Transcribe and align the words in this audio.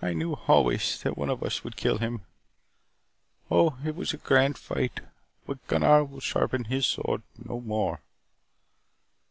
I 0.00 0.14
knew 0.14 0.32
always 0.48 1.02
that 1.02 1.18
one 1.18 1.28
of 1.28 1.42
us 1.42 1.64
would 1.64 1.76
kill 1.76 1.98
him. 1.98 2.22
Oh, 3.50 3.76
it 3.84 3.94
was 3.94 4.14
a 4.14 4.16
grand 4.16 4.56
fight. 4.56 5.00
But 5.46 5.66
Gunnar 5.66 6.02
will 6.02 6.20
sharpen 6.20 6.64
his 6.64 6.86
sword 6.86 7.20
no 7.36 7.60
more. 7.60 8.00